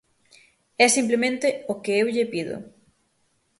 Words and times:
É 0.85 0.87
simplemente 0.97 1.47
o 1.71 1.75
que 1.83 1.93
eu 2.01 2.07
lle 2.15 2.25
pido. 2.33 2.55